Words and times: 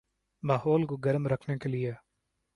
ماحول 0.43 0.85
کو 0.85 0.95
گرم 0.97 1.27
رکھنے 1.27 1.57
کے 1.57 1.69
لئے 1.69 1.91